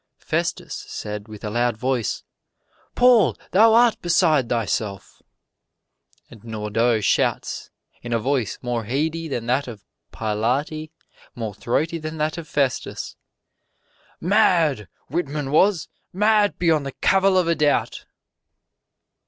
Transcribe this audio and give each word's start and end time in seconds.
Festus 0.17 0.73
said 0.87 1.27
with 1.27 1.43
a 1.43 1.51
loud 1.51 1.77
voice, 1.77 2.23
"Paul, 2.95 3.37
thou 3.51 3.75
art 3.75 4.01
beside 4.01 4.49
thyself." 4.49 5.21
And 6.31 6.43
Nordau 6.43 7.01
shouts 7.01 7.69
in 8.01 8.11
a 8.11 8.17
voice 8.17 8.57
more 8.63 8.85
heady 8.85 9.27
than 9.27 9.45
that 9.45 9.67
of 9.67 9.85
Pilate, 10.11 10.91
more 11.35 11.53
throaty 11.53 11.99
than 11.99 12.17
that 12.17 12.39
of 12.39 12.47
Festus, 12.47 13.15
"Mad 14.19 14.87
Whitman 15.07 15.51
was 15.51 15.87
mad 16.11 16.57
beyond 16.57 16.87
the 16.87 16.93
cavil 16.93 17.37
of 17.37 17.47
a 17.47 17.53
doubt!" 17.53 18.05